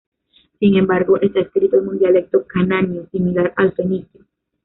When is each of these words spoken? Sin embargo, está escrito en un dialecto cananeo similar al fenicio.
Sin 0.59 0.77
embargo, 0.77 1.21
está 1.21 1.41
escrito 1.41 1.77
en 1.77 1.87
un 1.87 1.99
dialecto 1.99 2.43
cananeo 2.47 3.05
similar 3.11 3.53
al 3.55 3.71
fenicio. 3.73 4.21